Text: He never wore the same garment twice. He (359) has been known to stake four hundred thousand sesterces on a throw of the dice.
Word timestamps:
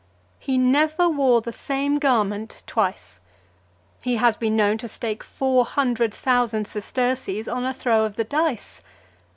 He 0.39 0.57
never 0.57 1.07
wore 1.07 1.41
the 1.41 1.53
same 1.53 1.99
garment 1.99 2.63
twice. 2.65 3.19
He 4.01 4.15
(359) 4.17 4.25
has 4.25 4.35
been 4.35 4.55
known 4.55 4.77
to 4.79 4.87
stake 4.87 5.23
four 5.23 5.63
hundred 5.63 6.11
thousand 6.11 6.65
sesterces 6.65 7.47
on 7.47 7.65
a 7.65 7.71
throw 7.75 8.03
of 8.05 8.15
the 8.15 8.23
dice. 8.23 8.81